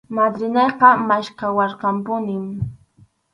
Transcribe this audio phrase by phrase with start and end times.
[0.15, 2.45] Madrinayqa maskhawarqanpunim.